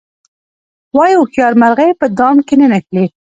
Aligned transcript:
وایي 0.95 1.15
هوښیاره 1.19 1.59
مرغۍ 1.61 1.91
په 1.99 2.05
دام 2.17 2.37
کې 2.47 2.55
نه 2.61 2.67
نښلي. 2.71 3.05